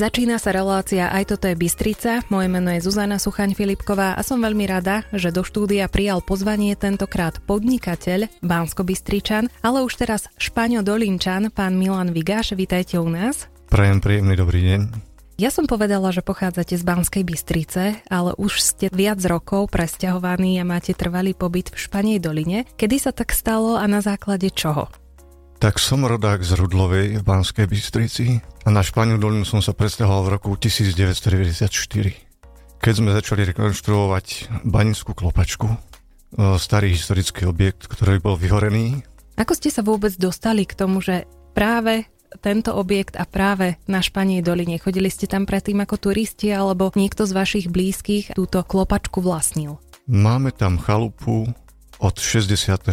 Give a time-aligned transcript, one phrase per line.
[0.00, 2.24] Začína sa relácia Aj toto je Bystrica.
[2.32, 6.72] Moje meno je Zuzana Suchaň Filipková a som veľmi rada, že do štúdia prijal pozvanie
[6.72, 12.56] tentokrát podnikateľ, bansko bystričan ale už teraz Špaňo Dolinčan, pán Milan Vigáš.
[12.56, 13.52] Vítajte u nás.
[13.68, 14.80] Prajem príjemný dobrý deň.
[15.36, 20.64] Ja som povedala, že pochádzate z Banskej Bystrice, ale už ste viac rokov presťahovaní a
[20.64, 22.64] máte trvalý pobyt v Španej doline.
[22.80, 24.88] Kedy sa tak stalo a na základe čoho?
[25.60, 30.24] Tak som rodák z Rudlovej v Banskej Bystrici a na Španiu dolinu som sa presťahoval
[30.24, 31.68] v roku 1994.
[32.80, 35.76] Keď sme začali rekonštruovať Baninskú klopačku, e,
[36.56, 39.04] starý historický objekt, ktorý bol vyhorený.
[39.36, 42.08] Ako ste sa vôbec dostali k tomu, že práve
[42.40, 44.80] tento objekt a práve na Španej doline.
[44.80, 49.76] Chodili ste tam predtým ako turisti alebo niekto z vašich blízkych túto klopačku vlastnil?
[50.08, 51.52] Máme tam chalupu
[52.00, 52.88] od 69.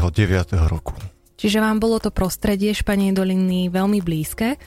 [0.67, 0.99] roku.
[1.37, 4.57] Čiže vám bolo to prostredie Španej doliny veľmi blízke?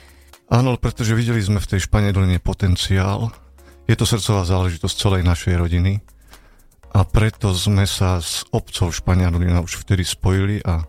[0.51, 3.35] Áno, pretože videli sme v tej Španej doline potenciál.
[3.91, 5.99] Je to srdcová záležitosť celej našej rodiny
[6.95, 10.83] a preto sme sa s obcov Špania dolina už vtedy spojili a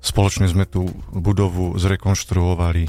[0.00, 2.84] spoločne sme tú budovu zrekonštruovali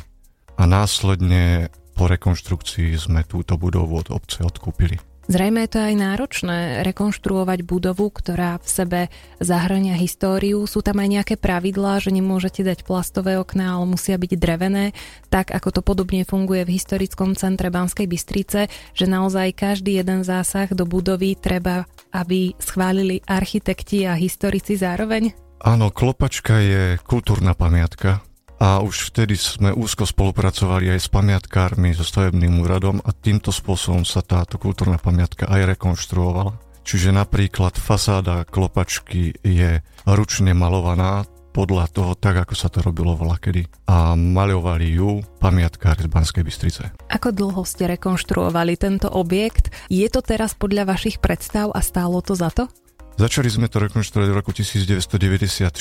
[0.59, 5.14] a následne po rekonštrukcii sme túto budovu od obce odkúpili.
[5.25, 9.01] Zrejme je to aj náročné rekonštruovať budovu, ktorá v sebe
[9.41, 10.61] zahrania históriu.
[10.69, 14.93] Sú tam aj nejaké pravidlá, že nemôžete dať plastové okná, ale musia byť drevené,
[15.33, 20.69] tak ako to podobne funguje v historickom centre Banskej Bystrice, že naozaj každý jeden zásah
[20.69, 25.33] do budovy treba, aby schválili architekti a historici zároveň?
[25.57, 28.21] Áno, klopačka je kultúrna pamiatka,
[28.59, 34.07] a už vtedy sme úzko spolupracovali aj s pamiatkármi, so stavebným úradom a týmto spôsobom
[34.07, 36.55] sa táto kultúrna pamiatka aj rekonštruovala.
[36.85, 43.63] Čiže napríklad fasáda klopačky je ručne malovaná podľa toho, tak ako sa to robilo vlakedy.
[43.87, 46.83] A maľovali ju pamiatkári z Banskej Bystrice.
[47.07, 49.71] Ako dlho ste rekonštruovali tento objekt?
[49.87, 52.67] Je to teraz podľa vašich predstav a stálo to za to?
[53.15, 55.71] Začali sme to rekonštruovať v roku 1994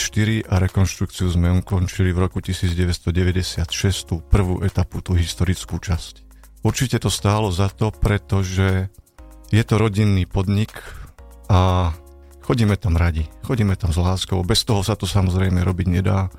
[0.47, 3.67] a rekonštrukciu sme ukončili v roku 1996,
[4.07, 6.23] tú prvú etapu, tú historickú časť.
[6.63, 8.87] Určite to stálo za to, pretože
[9.51, 10.79] je to rodinný podnik
[11.51, 11.91] a
[12.47, 14.47] chodíme tam radi, chodíme tam s láskou.
[14.47, 16.31] Bez toho sa to samozrejme robiť nedá.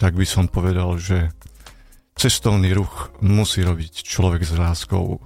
[0.00, 1.28] Tak by som povedal, že
[2.16, 5.20] cestovný ruch musí robiť človek s láskou,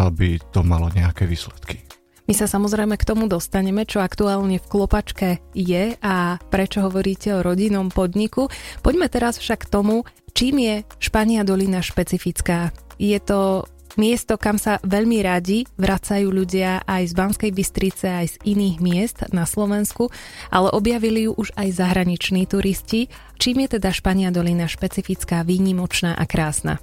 [0.00, 1.85] aby to malo nejaké výsledky.
[2.26, 7.44] My sa samozrejme k tomu dostaneme, čo aktuálne v Klopačke je a prečo hovoríte o
[7.46, 8.50] rodinnom podniku.
[8.82, 10.02] Poďme teraz však k tomu,
[10.34, 12.74] čím je Špania dolina špecifická.
[12.98, 18.36] Je to miesto, kam sa veľmi radi vracajú ľudia aj z Banskej Bystrice, aj z
[18.42, 20.10] iných miest na Slovensku,
[20.52, 23.08] ale objavili ju už aj zahraniční turisti.
[23.40, 26.82] Čím je teda Špania dolina špecifická, výnimočná a krásna?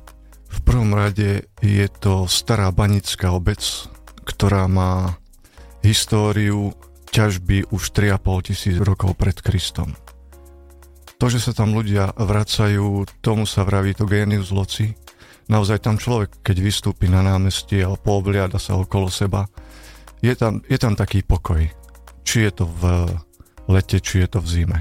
[0.49, 3.59] V prvom rade je to stará banická obec,
[4.23, 5.17] ktorá má
[5.83, 6.71] históriu
[7.13, 9.93] ťažby už 3,5 tisíc rokov pred Kristom.
[11.21, 14.97] To, že sa tam ľudia vracajú, tomu sa vraví to genius loci.
[15.51, 19.45] Naozaj tam človek, keď vystúpi na námestie a poobliada sa okolo seba,
[20.23, 21.67] je tam, je tam taký pokoj.
[22.23, 22.81] Či je to v
[23.67, 24.79] lete, či je to v zime.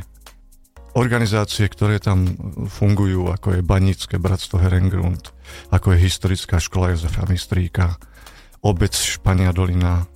[0.93, 2.31] Organizácie, ktoré tam
[2.69, 5.35] fungujú, ako je Banícke bratstvo Herengrund,
[5.73, 7.97] ako je historická škola Jozefa Mistríka,
[8.63, 10.07] obec Špania Dolina,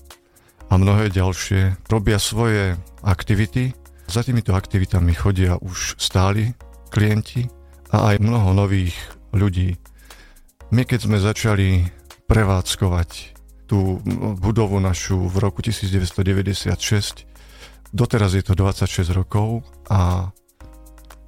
[0.71, 2.75] a mnohé ďalšie robia svoje
[3.07, 3.75] aktivity.
[4.07, 6.55] Za týmito aktivitami chodia už stáli
[6.91, 7.47] klienti
[7.91, 8.95] a aj mnoho nových
[9.35, 9.79] ľudí.
[10.75, 11.87] My keď sme začali
[12.27, 13.11] prevádzkovať
[13.67, 13.99] tú
[14.39, 17.27] budovu našu v roku 1996,
[17.91, 20.31] doteraz je to 26 rokov a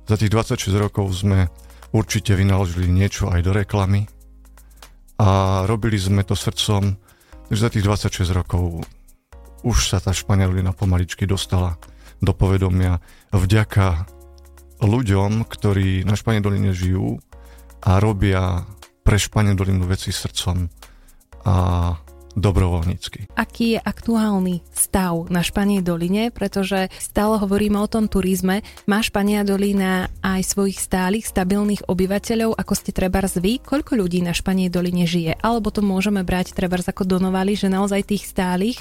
[0.09, 1.50] za tých 26 rokov sme
[1.93, 4.06] určite vynaložili niečo aj do reklamy
[5.19, 6.94] a robili sme to srdcom,
[7.50, 8.87] že za tých 26 rokov
[9.63, 11.79] už sa tá španielina pomaličky dostala
[12.19, 12.99] do povedomia
[13.31, 14.07] vďaka
[14.83, 17.19] ľuďom, ktorí na Španiedoline žijú
[17.83, 18.66] a robia
[19.03, 20.69] pre Španiedolinu veci srdcom
[21.47, 21.55] a
[22.39, 23.34] dobrovoľnícky.
[23.34, 28.63] Aký je aktuálny stav na Španie doline, pretože stále hovoríme o tom turizme.
[28.87, 33.59] Má Špania dolina aj svojich stálych, stabilných obyvateľov, ako ste treba vy?
[33.59, 35.34] Koľko ľudí na Španie doline žije?
[35.43, 38.78] Alebo to môžeme brať treba ako donovali, že naozaj tých stálych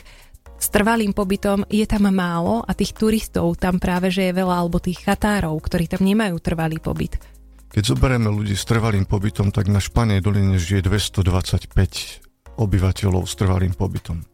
[0.57, 4.81] s trvalým pobytom je tam málo a tých turistov tam práve že je veľa, alebo
[4.81, 7.21] tých chatárov, ktorí tam nemajú trvalý pobyt.
[7.69, 13.77] Keď zoberieme ľudí s trvalým pobytom, tak na Španej doline žije 225 obyvateľov s trvalým
[13.77, 14.25] pobytom.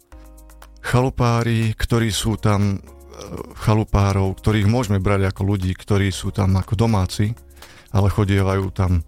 [0.80, 2.80] Chalupári, ktorí sú tam, e,
[3.60, 7.36] chalupárov, ktorých môžeme brať ako ľudí, ktorí sú tam ako domáci,
[7.92, 9.04] ale chodievajú tam e,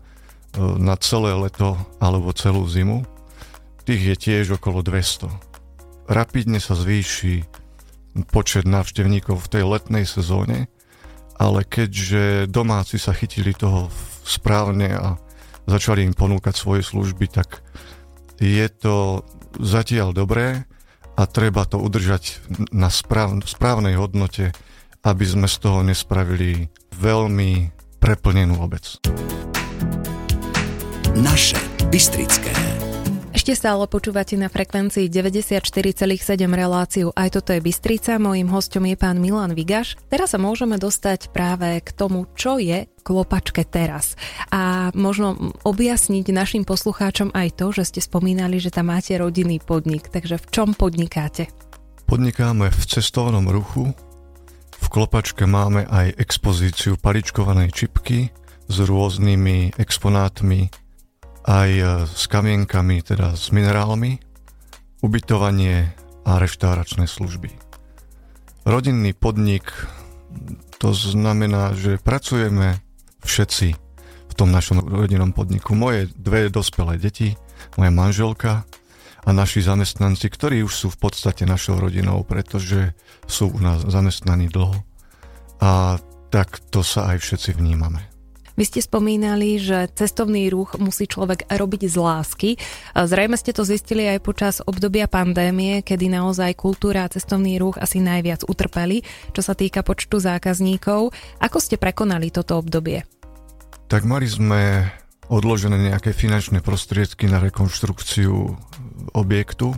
[0.83, 3.07] na celé leto alebo celú zimu,
[3.87, 5.54] tých je tiež okolo 200.
[6.05, 7.41] Rapidne sa zvýši
[8.29, 10.69] počet návštevníkov v tej letnej sezóne,
[11.35, 13.91] ale keďže domáci sa chytili toho
[14.23, 15.17] správne a
[15.65, 17.65] začali im ponúkať svoje služby, tak
[18.37, 19.25] je to
[19.59, 20.69] zatiaľ dobré
[21.17, 24.53] a treba to udržať na správ, správnej hodnote,
[25.01, 26.69] aby sme z toho nespravili
[27.01, 29.01] veľmi preplnenú obec.
[31.15, 31.57] Naše
[31.89, 32.74] Bystrické.
[33.45, 35.69] Ešte stále počúvate na frekvencii 94,7
[36.49, 38.17] reláciu Aj toto je Bystrica.
[38.17, 40.01] Mojím hostom je pán Milan Vigaš.
[40.09, 44.17] Teraz sa môžeme dostať práve k tomu, čo je klopačke teraz.
[44.49, 50.09] A možno objasniť našim poslucháčom aj to, že ste spomínali, že tam máte rodinný podnik.
[50.09, 51.45] Takže v čom podnikáte?
[52.09, 53.93] Podnikáme v cestovnom ruchu.
[54.73, 58.33] V klopačke máme aj expozíciu paličkovanej čipky
[58.65, 60.84] s rôznymi exponátmi
[61.45, 64.17] aj e, s kamienkami, teda s minerálmi,
[65.05, 65.93] ubytovanie
[66.25, 67.53] a reštauračné služby.
[68.65, 69.69] Rodinný podnik,
[70.81, 72.81] to znamená, že pracujeme
[73.21, 73.77] všetci
[74.25, 75.77] v tom našom rodinnom podniku.
[75.77, 77.37] Moje dve dospelé deti,
[77.77, 78.65] moja manželka
[79.25, 82.97] a naši zamestnanci, ktorí už sú v podstate našou rodinou, pretože
[83.29, 84.81] sú u nás zamestnaní dlho.
[85.61, 86.01] A
[86.33, 88.14] tak to sa aj všetci vnímame.
[88.55, 92.49] Vy ste spomínali, že cestovný ruch musí človek robiť z lásky.
[92.95, 97.99] Zrejme ste to zistili aj počas obdobia pandémie, kedy naozaj kultúra a cestovný ruch asi
[97.99, 99.03] najviac utrpeli,
[99.35, 101.11] čo sa týka počtu zákazníkov.
[101.43, 103.03] Ako ste prekonali toto obdobie?
[103.91, 104.87] Tak mali sme
[105.27, 108.55] odložené nejaké finančné prostriedky na rekonštrukciu
[109.11, 109.75] objektu,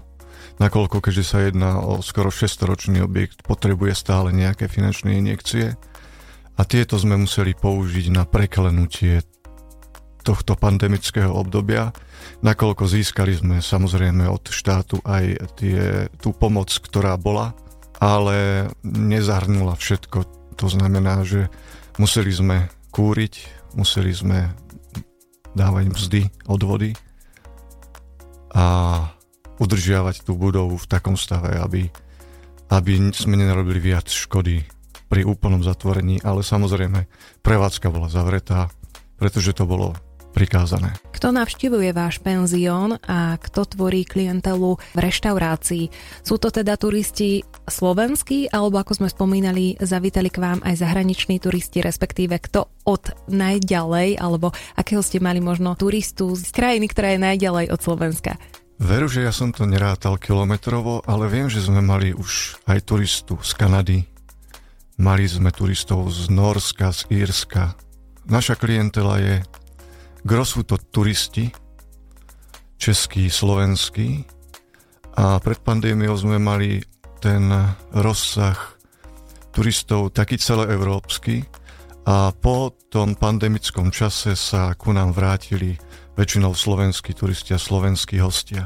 [0.61, 5.73] nakoľko keďže sa jedná o skoro 600-ročný objekt, potrebuje stále nejaké finančné injekcie
[6.57, 9.21] a tieto sme museli použiť na preklenutie
[10.25, 11.93] tohto pandemického obdobia,
[12.43, 17.55] nakoľko získali sme samozrejme od štátu aj tie, tú pomoc, ktorá bola,
[18.01, 20.17] ale nezahrnula všetko.
[20.57, 21.47] To znamená, že
[21.95, 23.33] museli sme kúriť,
[23.77, 24.51] museli sme
[25.55, 26.91] dávať mzdy, odvody
[28.51, 28.65] a
[29.57, 31.87] udržiavať tú budovu v takom stave, aby,
[32.73, 34.76] aby sme nenarobili viac škody
[35.07, 37.07] pri úplnom zatvorení, ale samozrejme
[37.41, 38.71] prevádzka bola zavretá,
[39.15, 39.95] pretože to bolo
[40.37, 40.93] prikázané.
[41.09, 45.89] Kto navštívuje váš penzión a kto tvorí klientelu v reštaurácii?
[46.21, 51.81] Sú to teda turisti slovenskí, alebo ako sme spomínali, zavítali k vám aj zahraniční turisti,
[51.81, 57.65] respektíve kto od najďalej, alebo akého ste mali možno turistu z krajiny, ktorá je najďalej
[57.73, 58.37] od Slovenska?
[58.77, 63.41] Veru, že ja som to nerátal kilometrovo, ale viem, že sme mali už aj turistu
[63.41, 64.05] z Kanady,
[64.97, 67.77] Mali sme turistov z Norska, z Írska.
[68.25, 69.45] Naša klientela je,
[70.25, 71.53] gro sú to turisti,
[72.81, 74.25] český, slovenský
[75.13, 76.81] a pred pandémiou sme mali
[77.21, 77.45] ten
[77.93, 78.57] rozsah
[79.53, 81.45] turistov taký celoevropský
[82.09, 85.77] a po tom pandemickom čase sa ku nám vrátili
[86.17, 88.65] väčšinou slovenskí turisti a slovenskí hostia.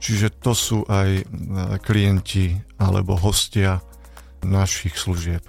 [0.00, 1.28] Čiže to sú aj
[1.84, 3.76] klienti alebo hostia
[4.44, 5.44] našich služieb.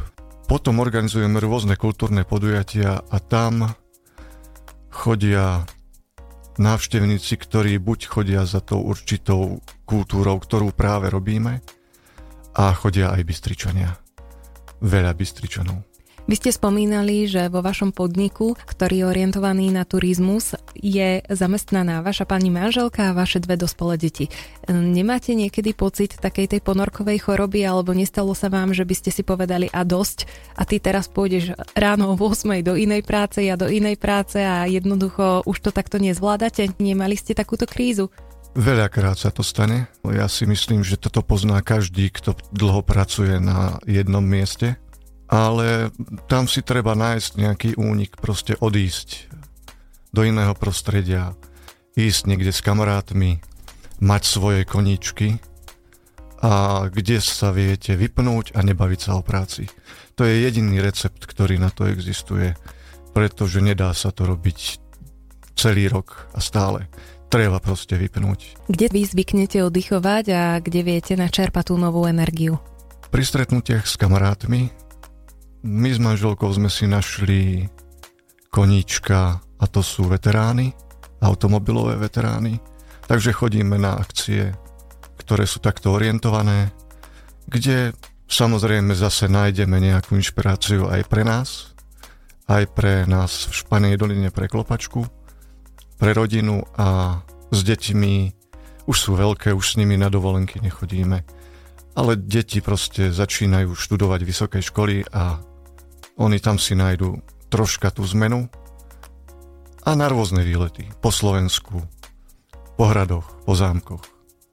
[0.47, 3.71] Potom organizujeme rôzne kultúrne podujatia a tam
[4.91, 5.63] chodia
[6.60, 11.63] návštevníci, ktorí buď chodia za tou určitou kultúrou, ktorú práve robíme,
[12.51, 13.95] a chodia aj Bystričania.
[14.83, 15.90] Veľa Bystričanov.
[16.31, 22.23] Vy ste spomínali, že vo vašom podniku, ktorý je orientovaný na turizmus, je zamestnaná vaša
[22.23, 24.31] pani manželka a vaše dve dospelé deti.
[24.71, 29.27] Nemáte niekedy pocit takej tej ponorkovej choroby, alebo nestalo sa vám, že by ste si
[29.27, 30.23] povedali a dosť
[30.55, 34.63] a ty teraz pôjdeš ráno o 8 do inej práce, ja do inej práce a
[34.71, 36.79] jednoducho už to takto nezvládate?
[36.79, 38.07] Nemali ste takúto krízu?
[38.55, 39.91] Veľakrát sa to stane.
[40.07, 44.79] Ja si myslím, že toto pozná každý, kto dlho pracuje na jednom mieste
[45.31, 45.95] ale
[46.27, 49.31] tam si treba nájsť nejaký únik, proste odísť
[50.11, 51.39] do iného prostredia,
[51.95, 53.39] ísť niekde s kamarátmi,
[54.03, 55.39] mať svoje koníčky
[56.43, 59.71] a kde sa viete vypnúť a nebaviť sa o práci.
[60.19, 62.57] To je jediný recept, ktorý na to existuje,
[63.15, 64.83] pretože nedá sa to robiť
[65.55, 66.91] celý rok a stále.
[67.31, 68.67] Treba proste vypnúť.
[68.67, 72.59] Kde vy zvyknete oddychovať a kde viete načerpať tú novú energiu?
[73.07, 74.67] Pri stretnutiach s kamarátmi,
[75.62, 77.70] my s manželkou sme si našli
[78.50, 80.74] koníčka a to sú veterány,
[81.22, 82.58] automobilové veterány.
[83.06, 84.58] Takže chodíme na akcie,
[85.22, 86.74] ktoré sú takto orientované,
[87.46, 87.94] kde
[88.25, 91.77] samozrejme zase nájdeme nejakú inšpiráciu aj pre nás,
[92.50, 95.06] aj pre nás v Španej doline pre klopačku,
[96.01, 97.22] pre rodinu a
[97.53, 98.41] s deťmi
[98.89, 101.22] Už sú veľké, už s nimi na dovolenky nechodíme.
[101.94, 105.38] Ale deti proste začínajú študovať vysoké školy a
[106.18, 107.20] oni tam si nájdú
[107.51, 108.48] troška tú zmenu
[109.84, 110.88] a na rôzne výlety.
[111.01, 111.84] Po Slovensku,
[112.77, 114.03] po hradoch, po zámkoch,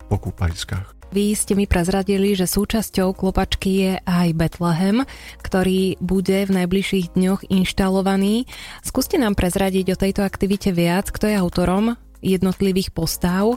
[0.09, 0.99] po kúpaliskách.
[1.09, 5.09] Vy ste mi prezradili, že súčasťou klopačky je aj Betlehem,
[5.41, 8.45] ktorý bude v najbližších dňoch inštalovaný.
[8.85, 13.57] Skúste nám prezradiť o tejto aktivite viac, kto je autorom jednotlivých postav.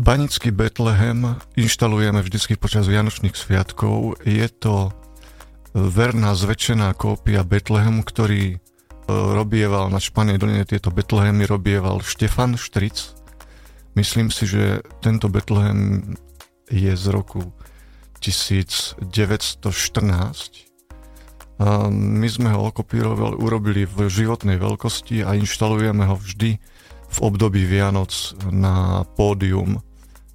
[0.00, 4.20] Banický Betlehem inštalujeme vždy počas Vianočných sviatkov.
[4.24, 4.92] Je to
[5.76, 8.58] verná zväčšená kópia Betlehemu, ktorý e,
[9.12, 13.12] robieval na Španej doline tieto Betlehemy, robieval Štefan Štric.
[13.92, 16.16] Myslím si, že tento Betlehem
[16.72, 17.52] je z roku
[18.24, 19.04] 1914.
[21.56, 26.60] A my sme ho okopírovali, urobili v životnej veľkosti a inštalujeme ho vždy
[27.06, 28.12] v období Vianoc
[28.48, 29.80] na pódium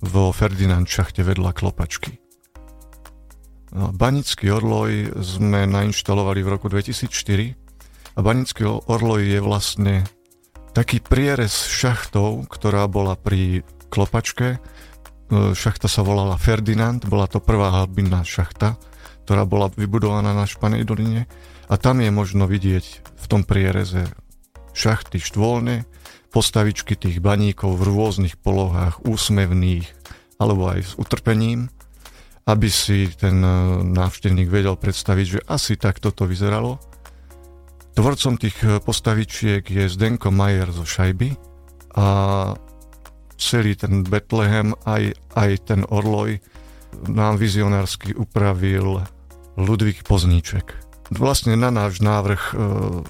[0.02, 2.21] vo Ferdinand šachte vedľa klopačky.
[3.72, 7.56] Banický orloj sme nainštalovali v roku 2004
[8.16, 9.96] a Banický orloj je vlastne
[10.76, 14.56] taký prierez šachtov, ktorá bola pri klopačke.
[14.56, 14.60] E,
[15.56, 18.76] šachta sa volala Ferdinand, bola to prvá halbinná šachta,
[19.24, 21.32] ktorá bola vybudovaná na Španej doline.
[21.72, 24.04] A tam je možno vidieť v tom priereze
[24.76, 25.88] šachty štvolné,
[26.36, 29.88] postavičky tých baníkov v rôznych polohách, úsmevných
[30.40, 31.72] alebo aj s utrpením,
[32.52, 33.50] aby si ten e,
[33.88, 36.84] návštevník vedel predstaviť, že asi takto to vyzeralo.
[37.96, 41.32] Tvorcom tých e, postavičiek je Zdenko Majer zo Šajby
[41.96, 42.08] a
[43.40, 46.44] celý ten Betlehem, aj, aj ten Orloj
[47.08, 49.00] nám vizionársky upravil
[49.56, 50.76] Ludvík Pozníček.
[51.12, 52.54] Vlastne na náš návrh e,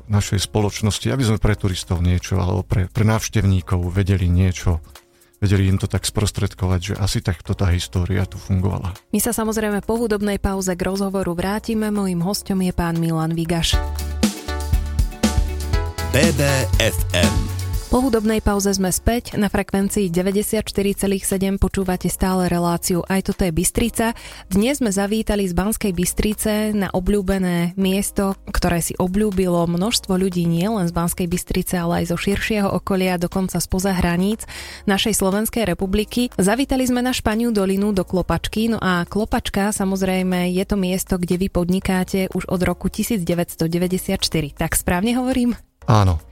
[0.06, 4.82] našej spoločnosti, aby sme pre turistov niečo, alebo pre, pre návštevníkov vedeli niečo
[5.42, 8.94] vedeli im to tak sprostredkovať, že asi takto tá história tu fungovala.
[9.12, 11.90] My sa samozrejme po hudobnej pauze k rozhovoru vrátime.
[11.90, 13.76] Mojím hostom je pán Milan Vigaš.
[16.14, 17.51] BBFM
[17.92, 24.16] po hudobnej pauze sme späť na frekvencii 94,7 počúvate stále reláciu Aj toto je Bystrica.
[24.48, 30.88] Dnes sme zavítali z Banskej Bystrice na obľúbené miesto, ktoré si obľúbilo množstvo ľudí nielen
[30.88, 34.48] z Banskej Bystrice, ale aj zo širšieho okolia, dokonca spoza hraníc
[34.88, 36.32] našej Slovenskej republiky.
[36.40, 41.36] Zavítali sme na Španiu dolinu do Klopačky, no a Klopačka samozrejme je to miesto, kde
[41.36, 44.16] vy podnikáte už od roku 1994.
[44.56, 45.60] Tak správne hovorím?
[45.92, 46.24] Áno,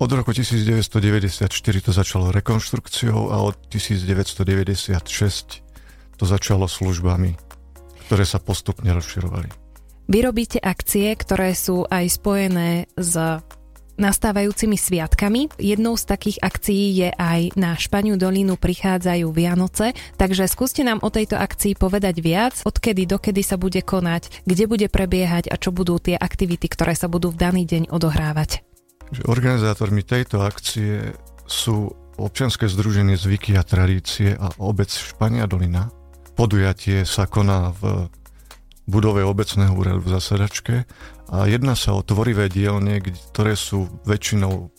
[0.00, 1.52] od roku 1994
[1.84, 4.96] to začalo rekonštrukciou a od 1996
[6.16, 7.36] to začalo službami,
[8.08, 9.52] ktoré sa postupne rozširovali.
[10.10, 13.14] Vy robíte akcie, ktoré sú aj spojené s
[14.00, 15.52] nastávajúcimi sviatkami.
[15.60, 21.12] Jednou z takých akcií je aj na Španiu dolinu prichádzajú Vianoce, takže skúste nám o
[21.12, 26.00] tejto akcii povedať viac, odkedy dokedy sa bude konať, kde bude prebiehať a čo budú
[26.00, 28.69] tie aktivity, ktoré sa budú v daný deň odohrávať
[29.10, 31.14] že organizátormi tejto akcie
[31.50, 31.90] sú
[32.20, 35.90] občianske združenie Zvyky a tradície a obec Špania Dolina.
[36.38, 38.08] Podujatie sa koná v
[38.90, 40.74] budove obecného úradu v zasadačke
[41.30, 44.70] a jedná sa o tvorivé dielne, ktoré sú väčšinou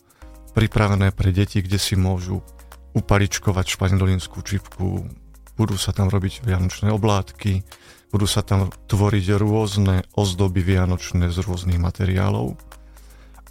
[0.51, 2.43] pripravené pre deti, kde si môžu
[2.91, 5.07] upaličkovať španidolinskú čipku,
[5.55, 7.63] budú sa tam robiť vianočné oblátky,
[8.11, 12.59] budú sa tam tvoriť rôzne ozdoby vianočné z rôznych materiálov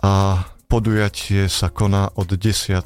[0.05, 2.79] a Podujatie sa koná od 10.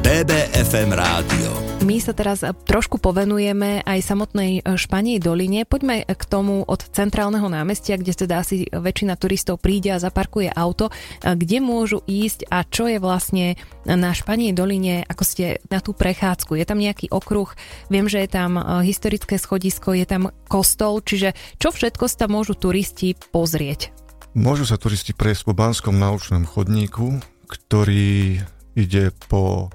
[0.02, 1.54] BBFM rádio.
[1.86, 5.70] My sa teraz trošku povenujeme aj samotnej Španej doline.
[5.70, 10.90] Poďme k tomu od centrálneho námestia, kde teda asi väčšina turistov príde a zaparkuje auto.
[11.22, 13.54] Kde môžu ísť a čo je vlastne
[13.86, 16.58] na Španej doline, ako ste na tú prechádzku?
[16.58, 17.54] Je tam nejaký okruh?
[17.94, 23.14] Viem, že je tam historické schodisko, je tam kostol, čiže čo všetko sa môžu turisti
[23.30, 23.94] pozrieť?
[24.38, 27.18] Môžu sa turisti prejsť po Banskom naučnom chodníku,
[27.50, 28.38] ktorý
[28.78, 29.74] ide po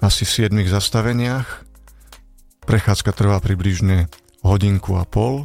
[0.00, 1.68] asi 7 zastaveniach.
[2.64, 4.08] Prechádzka trvá približne
[4.40, 5.44] hodinku a pol.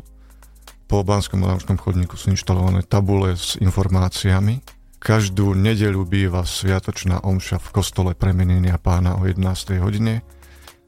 [0.88, 4.64] Po Banskom naučnom chodníku sú inštalované tabule s informáciami,
[5.06, 9.78] každú nedeľu býva sviatočná omša v kostole premenenia pána o 11.
[9.84, 10.24] hodine,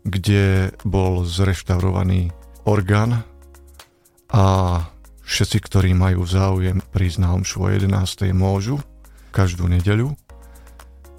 [0.07, 2.31] kde bol zreštaurovaný
[2.63, 3.27] orgán
[4.31, 4.45] a
[5.27, 7.91] všetci, ktorí majú záujem prísť na omšu o 11.
[8.31, 8.79] môžu
[9.35, 10.15] každú nedeľu.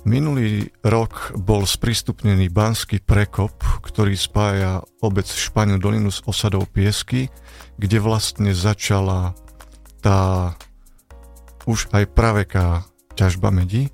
[0.09, 7.29] Minulý rok bol sprístupnený Banský prekop, ktorý spája obec Španiu dolinu s osadou Piesky,
[7.77, 9.37] kde vlastne začala
[10.01, 10.57] tá
[11.69, 13.93] už aj praveká ťažba medí.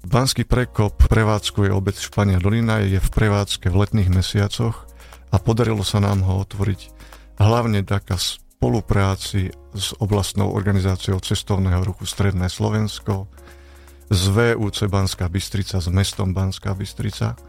[0.00, 4.88] Banský prekop prevádzkuje obec Špania Dolina, je v prevádzke v letných mesiacoch
[5.28, 6.88] a podarilo sa nám ho otvoriť
[7.36, 8.16] hlavne taká
[8.60, 13.24] spolupráci s oblastnou organizáciou cestovného ruchu Stredné Slovensko,
[14.12, 17.40] z VUC Banská Bystrica, s mestom Banská Bystrica,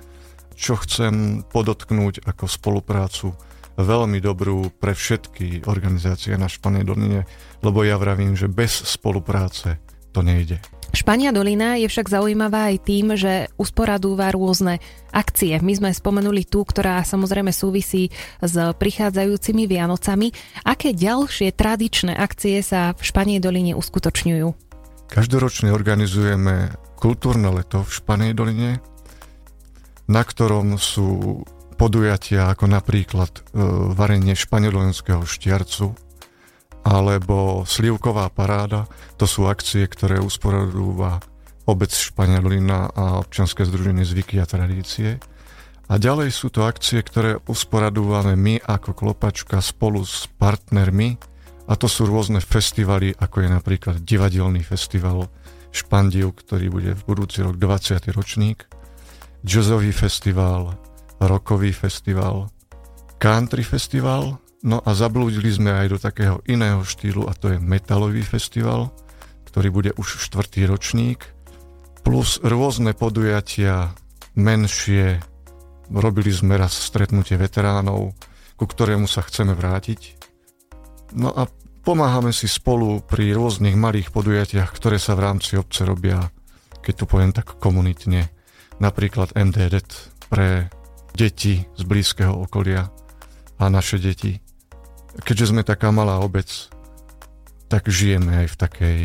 [0.55, 3.35] čo chcem podotknúť ako spoluprácu
[3.75, 7.27] veľmi dobrú pre všetky organizácie na Španej Doline,
[7.59, 9.83] lebo ja vravím, že bez spolupráce
[10.15, 10.63] to nejde.
[10.91, 14.83] Špania Dolina je však zaujímavá aj tým, že usporadúva rôzne
[15.15, 15.55] akcie.
[15.63, 18.11] My sme spomenuli tú, ktorá samozrejme súvisí
[18.43, 20.35] s prichádzajúcimi Vianocami.
[20.67, 24.47] Aké ďalšie tradičné akcie sa v Španej Doline uskutočňujú?
[25.07, 28.83] Každoročne organizujeme kultúrne leto v Španej doline,
[30.11, 31.41] na ktorom sú
[31.79, 33.41] podujatia ako napríklad e,
[33.95, 35.97] varenie španielského štiarcu
[36.81, 38.89] alebo slivková paráda.
[39.21, 41.21] To sú akcie, ktoré usporadúva
[41.69, 45.21] obec Španielina a občanské združenie zvyky a tradície.
[45.91, 51.19] A ďalej sú to akcie, ktoré usporadúvame my ako Klopačka spolu s partnermi
[51.69, 55.29] a to sú rôzne festivaly, ako je napríklad divadelný festival
[55.71, 58.11] Špandiu, ktorý bude v budúci rok 20.
[58.11, 58.67] ročník,
[59.45, 60.75] jazzový festival,
[61.21, 62.51] rockový festival,
[63.21, 68.21] country festival, no a zablúdili sme aj do takého iného štýlu a to je metalový
[68.25, 68.93] festival,
[69.49, 71.25] ktorý bude už štvrtý ročník,
[72.01, 73.93] plus rôzne podujatia
[74.37, 75.21] menšie,
[75.91, 78.15] robili sme raz stretnutie veteránov,
[78.55, 80.21] ku ktorému sa chceme vrátiť.
[81.17, 81.49] No a
[81.81, 86.29] Pomáhame si spolu pri rôznych malých podujatiach, ktoré sa v rámci obce robia,
[86.85, 88.29] keď tu poviem tak komunitne.
[88.77, 89.81] Napríklad MDD
[90.29, 90.69] pre
[91.17, 92.85] deti z blízkeho okolia
[93.57, 94.37] a naše deti.
[95.19, 96.47] Keďže sme taká malá obec,
[97.67, 98.97] tak žijeme aj v takej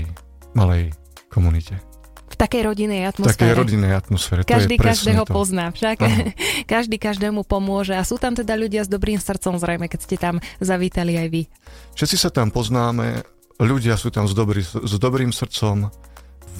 [0.54, 0.94] malej
[1.30, 1.82] komunite
[2.26, 3.32] v takej rodinej atmosfére.
[3.32, 4.40] V takej rodinej atmosfére.
[4.44, 5.32] Každý to je každého to.
[5.32, 5.96] pozná však.
[6.76, 10.42] Každý každému pomôže a sú tam teda ľudia s dobrým srdcom zrejme, keď ste tam
[10.60, 11.42] zavítali aj vy.
[11.96, 13.24] Všetci sa tam poznáme,
[13.56, 15.88] ľudia sú tam s, dobrý, s dobrým srdcom,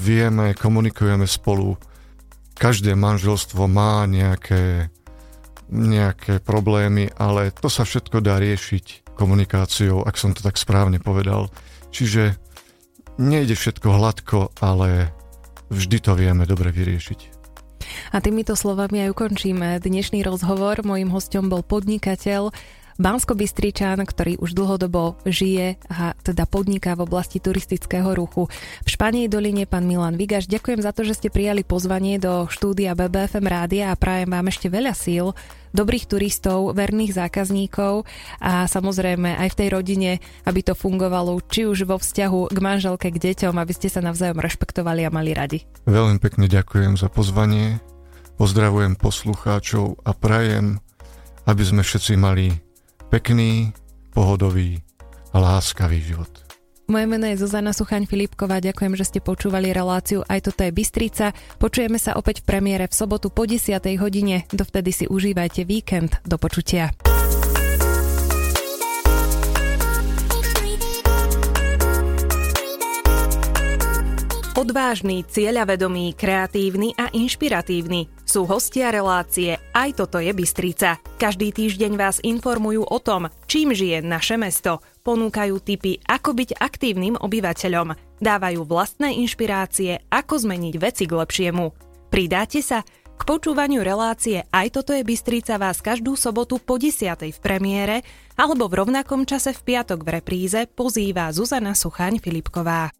[0.01, 1.77] vieme, komunikujeme spolu.
[2.57, 4.89] Každé manželstvo má nejaké,
[5.69, 11.49] nejaké problémy, ale to sa všetko dá riešiť komunikáciou, ak som to tak správne povedal.
[11.91, 12.37] Čiže
[13.17, 15.11] nejde všetko hladko, ale
[15.73, 17.37] vždy to vieme dobre vyriešiť.
[18.13, 20.85] A týmito slovami aj ukončíme dnešný rozhovor.
[20.85, 22.53] Mojím hostom bol podnikateľ
[22.97, 28.49] bansko ktorý už dlhodobo žije a teda podniká v oblasti turistického ruchu.
[28.85, 32.97] V Španej doline pán Milan Vigaš, ďakujem za to, že ste prijali pozvanie do štúdia
[32.97, 35.37] BBFM rádia a prajem vám ešte veľa síl
[35.77, 38.09] dobrých turistov, verných zákazníkov
[38.41, 40.11] a samozrejme aj v tej rodine,
[40.49, 44.41] aby to fungovalo či už vo vzťahu k manželke, k deťom, aby ste sa navzájom
[44.41, 45.69] rešpektovali a mali radi.
[45.85, 47.77] Veľmi pekne ďakujem za pozvanie,
[48.41, 50.81] pozdravujem poslucháčov a prajem,
[51.45, 52.57] aby sme všetci mali
[53.13, 53.77] pekný,
[54.17, 54.81] pohodový
[55.31, 56.46] a láskavý život.
[56.87, 61.35] Moje meno je Zuzana Suchaň Filipková, ďakujem, že ste počúvali reláciu Aj toto je Bystrica.
[61.59, 63.75] Počujeme sa opäť v premiére v sobotu po 10.
[63.99, 64.47] hodine.
[64.55, 66.23] Dovtedy si užívajte víkend.
[66.23, 66.95] Do počutia.
[74.55, 81.03] Odvážny, cieľavedomý, kreatívny a inšpiratívny sú hostia relácie Aj toto je Bystrica.
[81.19, 84.79] Každý týždeň vás informujú o tom, čím žije naše mesto.
[85.07, 87.95] Ponúkajú tipy, ako byť aktívnym obyvateľom.
[88.19, 91.71] Dávajú vlastné inšpirácie, ako zmeniť veci k lepšiemu.
[92.11, 92.83] Pridáte sa?
[93.17, 97.17] K počúvaniu relácie Aj toto je Bystrica vás každú sobotu po 10.
[97.23, 98.03] v premiére
[98.35, 102.91] alebo v rovnakom čase v piatok v repríze pozýva Zuzana Suchaň Filipková.